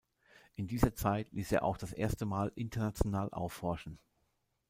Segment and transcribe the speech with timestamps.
[0.55, 3.99] In dieser Zeit ließ er auch das erste Mal international aufhorchen.